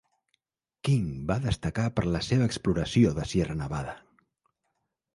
[0.89, 3.99] King va destacar per la seva exploració de Sierra Nevada.